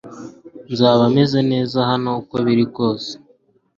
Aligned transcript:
Nzaba 0.71 1.01
meze 1.15 1.39
neza 1.51 1.77
hano 1.89 2.09
uko 2.21 2.35
biri 2.45 2.65
kose 2.75 3.11